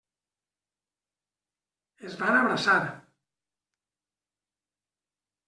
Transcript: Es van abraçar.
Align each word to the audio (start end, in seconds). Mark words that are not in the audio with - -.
Es 2.07 2.15
van 2.23 2.39
abraçar. 2.39 2.79